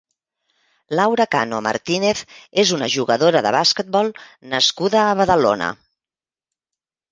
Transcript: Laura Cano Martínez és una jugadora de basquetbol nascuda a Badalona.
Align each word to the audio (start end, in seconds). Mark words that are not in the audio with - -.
Laura 0.99 1.27
Cano 1.35 1.59
Martínez 1.67 2.23
és 2.63 2.73
una 2.79 2.89
jugadora 2.95 3.45
de 3.49 3.53
basquetbol 3.57 4.11
nascuda 4.57 5.05
a 5.05 5.15
Badalona. 5.23 5.71